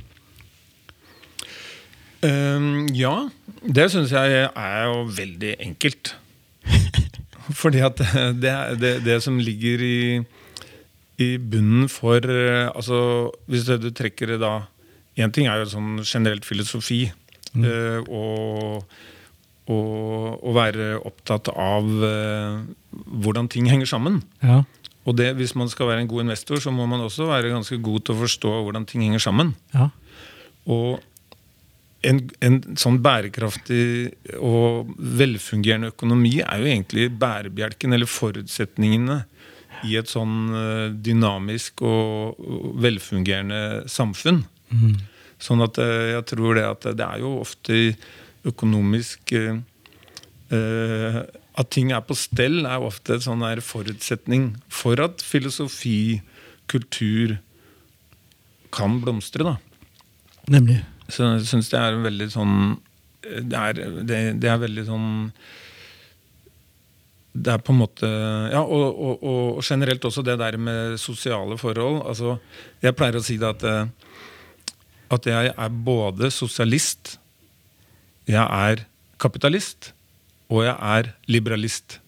Ehm, 2.25 2.87
ja, 2.97 3.29
det 3.63 3.91
syns 3.93 4.11
jeg 4.11 4.49
er 4.49 4.83
jo 4.89 5.03
veldig 5.15 5.55
enkelt. 5.59 6.15
Fordi 7.61 7.79
at 7.85 8.01
det, 8.41 8.53
det, 8.81 8.93
det 9.05 9.21
som 9.23 9.37
ligger 9.39 9.83
i, 9.85 9.99
i 11.17 11.37
bunnen 11.41 11.87
for 11.89 12.21
eh, 12.21 12.67
Altså, 12.69 12.97
hvis 13.49 13.65
du 13.67 13.89
trekker 13.91 14.33
det 14.35 14.41
da 14.43 14.55
Én 15.17 15.31
ting 15.33 15.47
er 15.49 15.63
jo 15.63 15.69
sånn 15.71 16.03
generelt 16.05 16.45
filosofi. 16.45 17.07
eh, 17.57 18.03
og, 18.05 18.83
og 19.65 20.43
å 20.45 20.53
være 20.53 20.91
opptatt 21.01 21.49
av 21.49 21.87
eh, 22.05 22.59
hvordan 22.93 23.49
ting 23.49 23.65
henger 23.65 23.89
sammen. 23.89 24.19
Ja. 24.45 24.59
Og 25.09 25.17
det, 25.17 25.31
hvis 25.39 25.55
man 25.57 25.71
skal 25.73 25.89
være 25.89 26.03
en 26.03 26.11
god 26.11 26.27
investor, 26.27 26.61
så 26.61 26.69
må 26.69 26.85
man 26.85 27.01
også 27.01 27.25
være 27.31 27.49
ganske 27.49 27.79
god 27.81 28.05
til 28.05 28.13
å 28.13 28.21
forstå 28.25 28.51
hvordan 28.67 28.85
ting 28.85 29.07
henger 29.07 29.23
sammen. 29.25 29.55
Ja. 29.73 29.89
Og 30.69 30.99
en, 32.05 32.21
en 32.45 32.59
sånn 32.77 32.99
bærekraftig 33.01 34.13
og 34.37 34.91
velfungerende 34.99 35.89
økonomi 35.95 36.37
er 36.43 36.61
jo 36.61 36.69
egentlig 36.69 37.07
bærebjelken, 37.17 37.95
eller 37.95 38.09
forutsetningene, 38.11 39.23
i 39.85 39.97
et 39.99 40.09
sånn 40.09 40.37
eh, 40.55 40.87
dynamisk 40.93 41.83
og 41.85 42.39
velfungerende 42.81 43.85
samfunn. 43.91 44.43
Sånn 45.41 45.61
at 45.65 45.77
eh, 45.81 46.13
jeg 46.15 46.25
tror 46.33 46.57
det 46.57 46.65
at 46.65 46.87
det 46.97 47.05
er 47.05 47.21
jo 47.21 47.37
ofte 47.43 47.81
økonomisk 48.47 49.33
eh, 49.37 49.59
eh, 50.55 51.19
At 51.57 51.71
ting 51.73 51.91
er 51.93 52.03
på 52.05 52.17
stell, 52.17 52.65
er 52.65 52.83
ofte 52.85 53.17
en 53.17 53.25
sånn 53.25 53.45
forutsetning 53.65 54.51
for 54.69 54.99
at 55.01 55.23
filosofi, 55.25 56.21
kultur, 56.69 57.39
kan 58.69 58.99
blomstre. 59.01 59.43
da. 59.43 59.55
Nemlig. 60.53 60.83
Så 61.09 61.23
jeg 61.23 61.47
syns 61.49 61.71
det 61.71 61.79
er 61.79 61.97
veldig 62.03 62.27
sånn 62.29 62.57
det 63.27 63.57
er, 63.57 63.79
det, 64.07 64.19
det 64.39 64.49
er 64.51 64.59
veldig 64.61 64.83
sånn 64.87 65.07
Det 67.37 67.53
er 67.53 67.61
på 67.61 67.73
en 67.73 67.81
måte 67.83 68.07
Ja, 68.07 68.63
og, 68.63 68.87
og, 68.97 69.23
og 69.29 69.63
generelt 69.65 70.05
også 70.07 70.23
det 70.25 70.37
der 70.39 70.57
med 70.57 70.97
sosiale 71.01 71.57
forhold. 71.59 72.01
Altså, 72.09 72.37
jeg 72.81 72.95
pleier 72.97 73.19
å 73.19 73.23
si 73.25 73.37
det 73.41 73.51
at 73.51 73.65
eh, 73.67 74.07
at 75.13 75.27
jeg 75.27 75.51
er 75.53 75.75
både 75.85 76.29
sosialist, 76.33 77.15
jeg 78.27 78.43
er 78.43 78.83
kapitalist, 79.21 79.93
og 80.51 80.65
jeg 80.65 80.75
er 80.75 81.11
liberalist. 81.31 81.99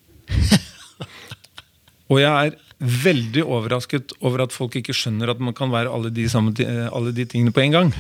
og 2.12 2.20
jeg 2.20 2.50
er 2.50 2.58
veldig 2.80 3.44
overrasket 3.44 4.14
over 4.24 4.46
at 4.46 4.56
folk 4.56 4.78
ikke 4.80 4.96
skjønner 4.96 5.34
at 5.34 5.42
man 5.44 5.56
kan 5.56 5.72
være 5.72 5.92
alle 5.92 6.12
de, 6.16 6.28
samme, 6.32 6.54
alle 6.92 7.16
de 7.16 7.26
tingene 7.28 7.56
på 7.56 7.64
en 7.66 7.78
gang. 7.78 7.94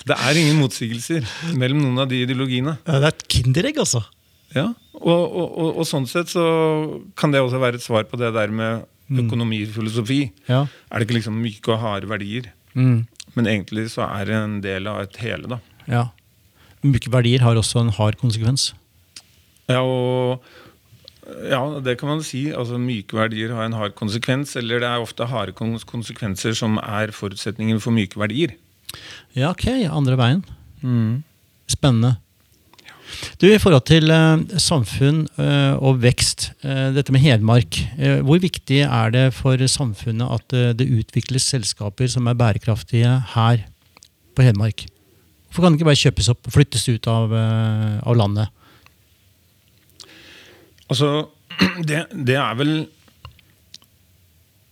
Det 0.00 0.16
er 0.16 0.38
ingen 0.40 0.56
motsigelser 0.58 1.26
mellom 1.60 1.82
noen 1.84 2.00
av 2.02 2.08
de 2.10 2.22
ideologiene. 2.24 2.78
Det 2.86 2.94
er 2.96 3.10
et 3.10 3.26
kinderegg, 3.30 3.82
altså. 3.82 4.00
Ja, 4.54 4.70
og, 4.98 5.20
og, 5.24 5.46
og, 5.46 5.68
og 5.80 5.86
sånn 5.86 6.08
sett 6.10 6.32
så 6.32 6.44
kan 7.18 7.30
det 7.30 7.42
også 7.42 7.60
være 7.62 7.78
et 7.78 7.84
svar 7.84 8.06
på 8.10 8.18
det 8.20 8.32
der 8.34 8.50
med 8.54 8.86
økonomifilosofi. 9.10 10.20
Ja. 10.48 10.64
Er 10.90 10.98
det 10.98 11.08
ikke 11.08 11.18
liksom 11.20 11.38
myke 11.42 11.72
og 11.74 11.82
harde 11.82 12.10
verdier? 12.10 12.50
Mm. 12.74 13.06
Men 13.34 13.46
egentlig 13.50 13.88
så 13.94 14.06
er 14.08 14.26
det 14.26 14.36
en 14.38 14.58
del 14.64 14.86
av 14.90 15.04
et 15.04 15.20
hele, 15.22 15.56
da. 15.56 15.60
ja. 15.90 16.08
Myke 16.80 17.10
verdier 17.12 17.42
har 17.44 17.58
også 17.60 17.82
en 17.82 17.90
hard 17.92 18.16
konsekvens. 18.16 18.70
Ja, 19.68 19.82
og 19.84 20.40
ja, 21.44 21.60
det 21.84 21.98
kan 22.00 22.08
man 22.08 22.22
si. 22.24 22.46
Altså 22.56 22.78
Myke 22.80 23.18
verdier 23.18 23.52
har 23.52 23.66
en 23.68 23.76
hard 23.76 23.92
konsekvens, 23.98 24.54
eller 24.56 24.80
det 24.80 24.88
er 24.88 25.04
ofte 25.04 25.26
harde 25.28 25.52
konsekvenser 25.52 26.56
som 26.56 26.78
er 26.80 27.12
forutsetningen 27.12 27.82
for 27.84 27.92
myke 27.92 28.16
verdier. 28.18 28.56
Ja, 29.36 29.52
ok. 29.52 29.66
Andre 29.92 30.16
veien. 30.18 30.40
Spennende. 31.70 32.16
Du, 33.40 33.46
I 33.48 33.58
forhold 33.60 33.86
til 33.88 34.12
eh, 34.12 34.58
samfunn 34.60 35.24
eh, 35.40 35.74
og 35.80 36.00
vekst, 36.02 36.50
eh, 36.64 36.90
dette 36.96 37.14
med 37.14 37.24
Hedmark. 37.24 37.80
Hvor 38.26 38.40
viktig 38.42 38.82
er 38.86 39.12
det 39.14 39.26
for 39.36 39.60
samfunnet 39.70 40.36
at 40.38 40.56
det 40.78 40.88
utvikles 40.88 41.48
selskaper 41.52 42.10
som 42.10 42.28
er 42.30 42.38
bærekraftige 42.38 43.16
her 43.34 43.66
på 44.36 44.46
Hedmark? 44.46 44.86
Hvorfor 45.48 45.66
kan 45.66 45.74
det 45.74 45.80
ikke 45.80 45.90
bare 45.90 46.04
kjøpes 46.04 46.30
opp 46.30 46.46
og 46.46 46.54
flyttes 46.54 46.86
ut 46.92 47.10
av, 47.10 47.34
av 47.34 48.16
landet? 48.16 48.54
Altså, 50.90 51.28
det, 51.88 52.04
det 52.26 52.38
er 52.38 52.56
vel 52.58 52.72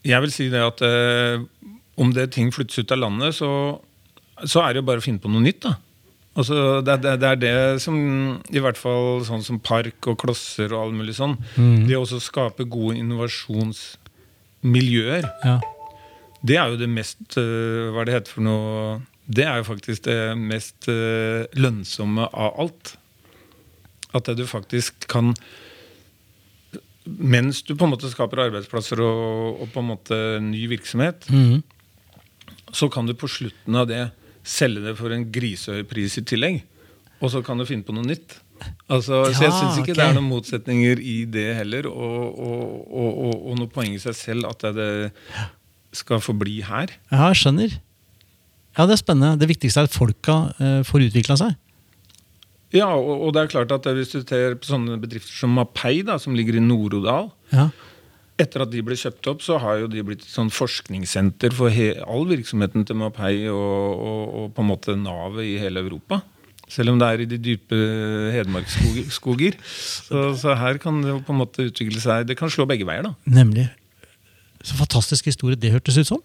Jeg 0.06 0.24
vil 0.24 0.32
si 0.32 0.48
det 0.52 0.62
at 0.62 0.82
eh, 0.86 1.42
om 1.98 2.12
det 2.14 2.30
ting 2.34 2.50
flyttes 2.54 2.78
ut 2.78 2.92
av 2.94 3.00
landet, 3.02 3.34
så, 3.34 3.50
så 4.46 4.62
er 4.62 4.72
det 4.72 4.82
jo 4.82 4.86
bare 4.86 5.02
å 5.02 5.04
finne 5.04 5.18
på 5.18 5.30
noe 5.32 5.42
nytt. 5.42 5.64
da. 5.66 5.74
Altså, 6.38 6.78
det, 6.86 7.02
det, 7.02 7.16
det 7.18 7.28
er 7.28 7.38
det 7.42 7.82
som 7.82 7.96
i 8.54 8.60
hvert 8.62 8.78
fall 8.78 9.26
sånn 9.26 9.42
som 9.42 9.58
park 9.58 10.06
og 10.06 10.22
klosser 10.22 10.70
og 10.70 10.78
all 10.84 10.94
mulig 10.94 11.18
sånn. 11.18 11.34
Det 11.88 11.96
å 11.98 12.04
også 12.04 12.20
skape 12.22 12.62
gode 12.70 12.94
innovasjonsmiljøer. 13.00 15.26
Ja. 15.42 15.58
Det 16.38 16.54
er 16.54 16.70
jo 16.70 16.78
det 16.78 16.86
mest 16.90 17.36
eh, 17.40 17.90
Hva 17.90 18.00
er 18.02 18.06
det 18.06 18.14
heter 18.14 18.32
for 18.36 18.42
noe 18.46 19.02
Det 19.26 19.42
er 19.42 19.56
jo 19.58 19.66
faktisk 19.66 20.06
det 20.06 20.38
mest 20.38 20.86
eh, 20.86 21.50
lønnsomme 21.58 22.30
av 22.30 22.54
alt. 22.62 22.94
At 24.14 24.30
du 24.38 24.46
faktisk 24.48 24.94
kan 25.10 25.34
Mens 27.08 27.62
du 27.64 27.72
på 27.74 27.84
en 27.86 27.92
måte 27.94 28.10
skaper 28.12 28.42
arbeidsplasser 28.46 29.00
og, 29.02 29.62
og 29.64 29.68
på 29.72 29.80
en 29.80 29.88
måte 29.88 30.16
ny 30.44 30.66
virksomhet, 30.68 31.24
mm. 31.32 31.62
så 32.76 32.88
kan 32.92 33.08
du 33.08 33.14
på 33.16 33.30
slutten 33.32 33.74
av 33.80 33.88
det 33.88 34.02
selge 34.46 34.82
det 34.84 34.96
for 34.98 35.14
en 35.14 35.24
grisehøy 35.32 35.84
pris 35.88 36.18
i 36.20 36.24
tillegg. 36.26 36.60
Og 37.18 37.32
så 37.32 37.42
kan 37.44 37.58
du 37.58 37.66
finne 37.66 37.86
på 37.86 37.94
noe 37.96 38.06
nytt. 38.06 38.36
Altså, 38.90 39.24
så 39.32 39.44
jeg 39.44 39.50
Ja, 39.50 39.54
syns 39.54 39.78
ikke 39.78 39.92
okay. 39.92 39.98
det 39.98 40.04
er 40.06 40.14
noen 40.16 40.30
motsetninger 40.30 40.98
i 41.02 41.16
det 41.30 41.46
heller. 41.60 41.86
Og, 41.90 42.38
og, 42.38 42.64
og, 42.90 43.34
og, 43.36 43.52
noe 43.58 43.70
poeng 43.70 43.94
i 43.94 44.02
seg 44.02 44.16
selv 44.18 44.48
at 44.50 44.66
det 44.74 44.90
skal 45.94 46.22
forbli 46.22 46.60
her. 46.66 46.92
Ja, 47.12 47.28
jeg 47.30 47.38
skjønner. 47.42 47.78
Ja, 48.78 48.86
det 48.86 48.94
er 48.94 49.00
spennende. 49.00 49.38
Det 49.40 49.48
viktigste 49.50 49.82
er 49.82 49.88
at 49.88 49.94
folka 49.94 50.36
eh, 50.62 50.80
får 50.86 51.08
utvikla 51.08 51.38
seg. 51.40 51.56
Ja, 52.74 52.90
og, 52.92 53.24
og 53.24 53.30
det 53.34 53.42
er 53.46 53.52
klart 53.54 53.72
at 53.72 53.86
hvis 53.96 54.12
du 54.12 54.18
ser 54.20 54.58
på 54.60 54.68
sånne 54.68 54.98
bedrifter 55.00 55.32
som 55.32 55.54
Mapei, 55.56 56.02
da, 56.04 56.18
som 56.20 56.36
ligger 56.36 56.58
i 56.58 56.64
Nord-Odal 56.64 57.30
Ja. 57.54 57.70
Etter 58.38 58.62
at 58.62 58.70
de 58.70 58.82
ble 58.86 58.94
kjøpt 58.98 59.28
opp, 59.32 59.42
så 59.42 59.58
har 59.58 59.80
jo 59.82 59.88
de 59.90 60.04
blitt 60.06 60.22
et 60.22 60.30
sånn 60.30 60.52
forskningssenter 60.54 61.54
for 61.58 61.74
all 62.06 62.26
virksomheten 62.30 62.86
til 62.86 62.98
Mapei 63.00 63.48
og, 63.50 63.56
og, 63.58 64.22
og 64.40 64.50
på 64.54 64.62
en 64.62 64.70
måte 64.70 64.94
navet 64.98 65.42
i 65.48 65.56
hele 65.58 65.82
Europa. 65.82 66.20
Selv 66.68 66.92
om 66.92 67.00
det 67.00 67.08
er 67.08 67.22
i 67.24 67.28
de 67.28 67.38
dype 67.40 67.76
hedmarksskoger. 68.34 69.56
Så, 70.08 70.34
så 70.36 70.54
her 70.56 70.78
kan 70.80 71.00
det 71.02 71.14
på 71.24 71.32
en 71.32 71.40
måte 71.40 71.64
utvikle 71.68 72.00
seg 72.00 72.26
Det 72.28 72.36
kan 72.38 72.50
slå 72.52 72.66
begge 72.68 72.86
veier, 72.88 73.06
da. 73.08 73.14
Nemlig. 73.28 73.66
Så 74.64 74.76
fantastisk 74.76 75.30
historie 75.30 75.56
det 75.56 75.72
hørtes 75.72 75.96
ut 75.98 76.10
som. 76.10 76.20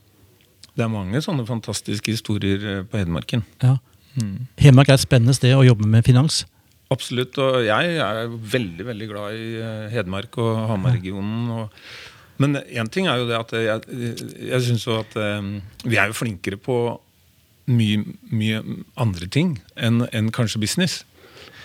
Det 0.73 0.83
er 0.83 0.91
mange 0.91 1.21
sånne 1.21 1.45
fantastiske 1.47 2.15
historier 2.15 2.63
eh, 2.69 2.85
på 2.87 2.99
Hedmarken. 2.99 3.43
Ja. 3.63 3.77
Hedmark 4.61 4.91
er 4.91 4.97
et 4.97 5.03
spennende 5.05 5.35
sted 5.37 5.53
å 5.55 5.65
jobbe 5.65 5.87
med 5.89 6.05
finans. 6.05 6.43
Absolutt. 6.91 7.37
Og 7.41 7.63
jeg 7.65 7.95
er 7.97 8.27
veldig 8.29 8.85
veldig 8.85 9.07
glad 9.09 9.33
i 9.39 9.47
eh, 9.61 9.85
Hedmark 9.93 10.37
og 10.37 10.57
Hamar-regionen. 10.69 11.69
Men 12.41 12.55
én 12.57 12.89
ting 12.91 13.07
er 13.07 13.17
jo 13.21 13.27
det 13.29 13.37
at 13.39 13.51
jeg, 13.53 13.81
jeg 14.49 14.61
syns 14.65 14.85
jo 14.87 14.99
at 14.99 15.15
eh, 15.15 15.41
vi 15.85 15.97
er 15.97 16.07
jo 16.11 16.17
flinkere 16.17 16.57
på 16.57 16.77
mye, 17.71 18.03
mye 18.33 18.59
andre 18.99 19.27
ting 19.31 19.55
enn 19.79 20.03
enn 20.11 20.31
kanskje 20.35 20.59
business. 20.59 21.03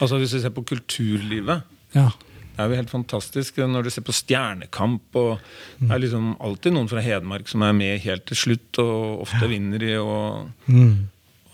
Altså 0.00 0.18
Hvis 0.20 0.30
du 0.36 0.40
ser 0.40 0.50
på 0.54 0.62
kulturlivet, 0.68 1.62
Ja. 1.96 2.10
det 2.54 2.60
er 2.62 2.68
jo 2.70 2.76
helt 2.78 2.90
fantastisk 2.92 3.56
når 3.58 3.84
du 3.84 3.90
ser 3.90 4.02
på 4.06 4.14
Stjernekamp. 4.14 5.02
og 5.16 5.40
Det 5.80 5.90
er 5.90 5.98
liksom 6.04 6.36
alltid 6.40 6.72
noen 6.76 6.88
fra 6.88 7.00
Hedmark 7.02 7.48
som 7.48 7.62
er 7.66 7.72
med 7.72 8.00
helt 8.04 8.26
til 8.26 8.36
slutt 8.36 8.78
og 8.78 9.22
ofte 9.26 9.48
vinner 9.50 9.82
i. 9.82 9.96
og 9.96 10.50
Mm. 10.68 11.08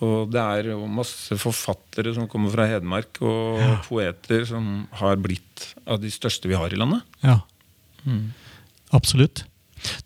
Og 0.05 0.31
det 0.35 0.43
er 0.43 0.71
masse 0.91 1.37
forfattere 1.41 2.15
som 2.17 2.29
kommer 2.31 2.53
fra 2.53 2.69
Hedmark, 2.71 3.19
og 3.25 3.65
poeter 3.89 4.45
som 4.49 4.85
har 5.01 5.19
blitt 5.23 5.71
av 5.89 6.01
de 6.03 6.13
største 6.13 6.51
vi 6.51 6.59
har 6.59 6.73
i 6.73 6.81
landet. 6.81 7.03
ja. 7.25 7.41
Absolutt. 8.95 9.47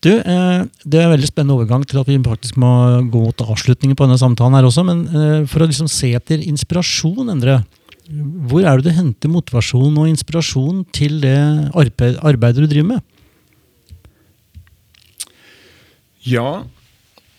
Du, 0.00 0.10
eh, 0.10 0.64
Det 0.84 0.98
er 0.98 1.06
en 1.06 1.14
veldig 1.14 1.28
spennende 1.28 1.56
overgang 1.58 1.84
til 1.86 2.00
at 2.00 2.06
vi 2.06 2.18
faktisk 2.18 2.56
må 2.56 3.02
gå 3.10 3.20
mot 3.26 3.42
avslutningen 3.42 3.96
på 3.96 4.06
denne 4.06 4.18
samtalen. 4.18 4.54
her 4.54 4.64
også, 4.64 4.84
Men 4.84 5.06
eh, 5.06 5.46
for 5.46 5.60
å 5.60 5.68
liksom 5.68 5.88
se 5.88 6.14
etter 6.14 6.38
inspirasjon, 6.38 7.30
Endre, 7.30 7.64
hvor 8.48 8.64
er 8.64 8.78
det 8.78 8.84
du 8.88 8.96
henter 8.96 9.28
motivasjon 9.28 9.98
og 9.98 10.08
inspirasjon 10.08 10.86
til 10.92 11.20
det 11.20 11.70
arbeidet 11.74 12.62
du 12.62 12.66
driver 12.66 12.94
med? 12.94 13.02
Ja, 16.24 16.64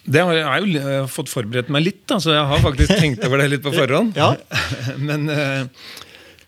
det 0.09 0.23
har 0.25 0.35
jeg, 0.35 0.45
har 0.81 0.95
jo 0.95 1.07
fått 1.11 1.31
forberedt 1.31 1.69
meg 1.73 1.85
litt, 1.85 2.03
da, 2.09 2.17
så 2.21 2.33
jeg 2.33 2.45
har 2.49 2.63
faktisk 2.63 2.93
tenkt 2.97 3.25
over 3.27 3.43
det 3.43 3.49
litt 3.53 3.65
på 3.65 3.73
forhånd. 3.79 4.17
Ja. 4.17 4.33
men, 5.09 5.27
eh, 5.29 5.67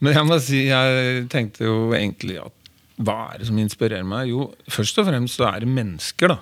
men 0.02 0.18
jeg 0.18 0.28
må 0.28 0.40
si, 0.42 0.64
jeg 0.70 1.28
tenkte 1.32 1.68
jo 1.68 1.92
egentlig 1.98 2.40
at 2.42 2.56
hva 3.02 3.18
er 3.32 3.42
det 3.42 3.50
som 3.50 3.60
inspirerer 3.62 4.06
meg? 4.06 4.30
Jo, 4.30 4.50
først 4.70 5.00
og 5.02 5.08
fremst 5.10 5.40
så 5.40 5.48
er 5.50 5.64
det 5.64 5.74
mennesker, 5.74 6.36
da. 6.36 6.40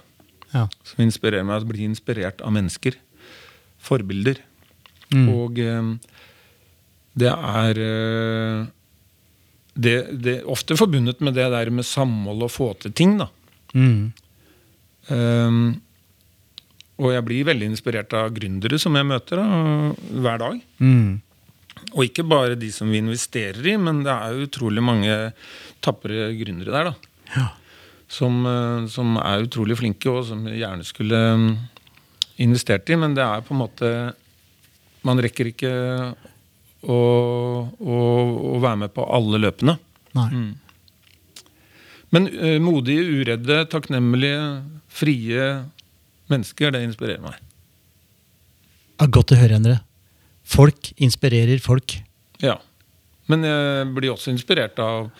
Ja. 0.50 0.64
som 0.88 1.04
inspirerer 1.04 1.46
meg. 1.46 1.62
Å 1.62 1.70
bli 1.70 1.86
inspirert 1.86 2.42
av 2.42 2.56
mennesker. 2.56 2.98
Forbilder. 3.86 4.42
Mm. 5.14 5.28
Og 5.36 5.60
eh, 5.62 5.92
det 7.20 7.34
er 7.34 7.82
eh, 7.84 8.64
det, 9.80 9.98
det 10.24 10.40
ofte 10.50 10.78
forbundet 10.80 11.22
med 11.24 11.38
det 11.38 11.48
der 11.54 11.72
med 11.74 11.88
samhold 11.88 12.48
og 12.48 12.52
få 12.54 12.72
til 12.82 12.96
ting, 12.96 13.18
da. 13.22 13.30
Mm. 13.78 14.12
Um, 15.10 15.62
og 17.00 17.14
jeg 17.14 17.26
blir 17.26 17.48
veldig 17.48 17.72
inspirert 17.72 18.14
av 18.18 18.34
gründere 18.36 18.80
som 18.82 18.96
jeg 18.98 19.08
møter 19.08 19.40
da, 19.40 19.48
hver 20.20 20.42
dag. 20.42 20.62
Mm. 20.84 21.20
Og 21.94 22.04
ikke 22.06 22.26
bare 22.28 22.58
de 22.60 22.70
som 22.76 22.92
vi 22.92 23.00
investerer 23.00 23.64
i, 23.72 23.78
men 23.80 24.04
det 24.04 24.12
er 24.12 24.44
utrolig 24.44 24.84
mange 24.84 25.16
tapre 25.84 26.34
gründere 26.36 26.76
der. 26.76 26.90
da. 26.92 27.12
Ja. 27.38 27.48
Som, 28.10 28.42
eh, 28.46 28.88
som 28.92 29.16
er 29.22 29.46
utrolig 29.46 29.78
flinke, 29.80 30.12
og 30.12 30.26
som 30.28 30.44
jeg 30.50 30.60
gjerne 30.64 30.88
skulle 30.88 31.20
mm, 31.40 31.50
investert 32.44 32.90
i. 32.90 32.98
Men 33.00 33.16
det 33.16 33.24
er 33.24 33.46
på 33.46 33.56
en 33.56 33.64
måte 33.64 33.94
Man 35.08 35.16
rekker 35.24 35.48
ikke 35.48 35.70
å, 36.84 36.98
å, 37.80 38.00
å 38.52 38.58
være 38.60 38.82
med 38.82 38.92
på 38.92 39.06
alle 39.08 39.40
løpene. 39.40 39.78
Nei. 40.18 40.26
Men 42.12 42.28
uh, 42.34 42.58
modige, 42.60 43.06
uredde, 43.22 43.62
takknemlige, 43.72 44.42
frie 44.92 45.46
mennesker, 46.32 46.74
det 46.74 46.84
inspirerer 46.86 47.22
meg. 47.24 47.38
Ja, 49.00 49.08
godt 49.08 49.34
å 49.34 49.40
høre, 49.40 49.60
Endre. 49.60 49.78
Folk 50.50 50.92
inspirerer 51.00 51.62
folk. 51.64 52.00
Ja. 52.44 52.58
Men 53.30 53.46
jeg 53.46 53.92
blir 53.96 54.14
også 54.16 54.34
inspirert 54.34 54.80
av 54.82 55.12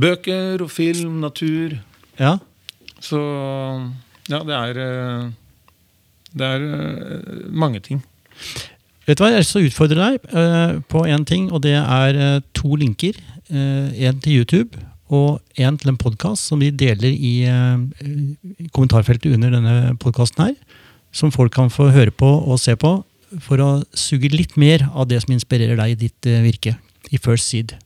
bøker 0.00 0.62
og 0.64 0.70
film, 0.72 1.20
natur. 1.22 1.76
Ja. 2.18 2.38
Så 3.02 3.20
ja, 4.30 4.40
det 4.46 4.54
er 4.54 4.78
eh, 4.78 5.24
Det 6.32 6.46
er 6.46 6.66
eh, 6.68 7.48
mange 7.50 7.80
ting. 7.80 8.02
Vet 9.06 9.18
du 9.18 9.24
hva, 9.24 9.32
Jeg 9.34 9.48
skal 9.48 9.66
utfordre 9.66 9.98
deg 9.98 10.30
eh, 10.30 10.78
på 10.88 11.04
én 11.10 11.26
ting, 11.28 11.50
og 11.52 11.64
det 11.66 11.76
er 11.76 12.40
to 12.54 12.76
linker. 12.78 13.18
Én 13.52 14.20
til 14.22 14.38
YouTube 14.38 14.78
og 15.12 15.60
én 15.60 15.76
til 15.78 15.92
en 15.92 16.00
podkast 16.00 16.48
som 16.48 16.60
vi 16.62 16.70
deler 16.72 17.12
i 17.12 17.44
eh, 17.48 18.66
kommentarfeltet 18.72 19.34
under 19.36 19.52
denne 19.52 19.94
podkasten 20.00 20.46
her. 20.46 20.54
Som 21.12 21.32
folk 21.34 21.52
kan 21.52 21.68
få 21.72 21.90
høre 21.92 22.14
på 22.14 22.28
og 22.28 22.60
se 22.60 22.74
på 22.80 23.02
for 23.44 23.60
å 23.64 23.70
suge 23.96 24.32
litt 24.32 24.56
mer 24.60 24.86
av 24.92 25.08
det 25.08 25.22
som 25.24 25.34
inspirerer 25.36 25.78
deg 25.80 25.94
i 25.94 26.00
ditt 26.06 26.28
eh, 26.28 26.44
virke 26.44 26.76
i 27.12 27.20
First 27.20 27.52
Seed. 27.52 27.76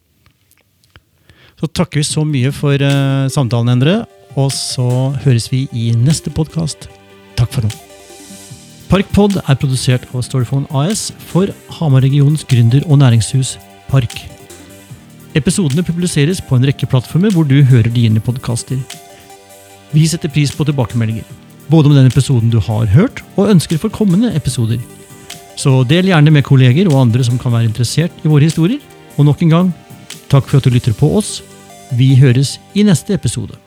Så 1.56 1.71
takker 1.73 2.02
vi 2.02 2.06
så 2.06 2.23
mye 2.26 2.52
for 2.54 2.76
eh, 2.76 3.26
samtalen, 3.33 3.75
Endre, 3.75 3.97
og 4.37 4.52
så 4.54 4.87
høres 5.25 5.49
vi 5.50 5.64
i 5.73 5.90
neste 5.97 6.30
podkast. 6.35 6.90
Takk 7.38 7.52
for 7.54 7.66
nå. 7.66 7.73
Parkpod 8.87 9.40
er 9.40 9.59
produsert 9.59 10.06
av 10.12 10.23
Storyphone 10.23 10.68
AS 10.71 11.09
for 11.33 11.50
Hamar-regionens 11.80 12.47
gründer- 12.47 12.87
og 12.87 13.02
næringshus 13.02 13.56
Park. 13.90 14.36
Episodene 15.37 15.83
publiseres 15.85 16.38
på 16.40 16.57
en 16.57 16.64
rekke 16.64 16.87
plattformer 16.88 17.35
hvor 17.35 17.45
du 17.45 17.59
hører 17.69 17.90
dine 17.93 18.23
podkaster. 18.25 18.78
Vi 19.93 20.07
setter 20.09 20.33
pris 20.33 20.52
på 20.57 20.64
tilbakemeldinger, 20.64 21.26
både 21.69 21.90
om 21.90 21.97
den 21.99 22.09
episoden 22.09 22.52
du 22.52 22.57
har 22.62 22.88
hørt, 22.95 23.21
og 23.37 23.50
ønsker 23.52 23.81
for 23.83 23.93
kommende 23.93 24.33
episoder. 24.38 24.81
Så 25.61 25.83
del 25.88 26.09
gjerne 26.09 26.33
med 26.33 26.47
kolleger 26.47 26.88
og 26.88 27.02
andre 27.02 27.25
som 27.26 27.37
kan 27.40 27.52
være 27.52 27.69
interessert 27.69 28.25
i 28.25 28.33
våre 28.33 28.49
historier. 28.49 28.81
Og 29.16 29.28
nok 29.28 29.45
en 29.45 29.52
gang, 29.52 29.71
takk 30.33 30.49
for 30.49 30.61
at 30.61 30.64
du 30.64 30.73
lytter 30.73 30.97
på 30.97 31.12
oss. 31.21 31.43
Vi 31.93 32.14
høres 32.16 32.57
i 32.73 32.85
neste 32.88 33.16
episode. 33.16 33.61